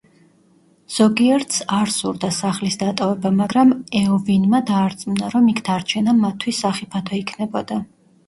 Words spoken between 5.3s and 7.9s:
რომ იქ დარჩენა მათთვის სახიფათო იქნებოდა.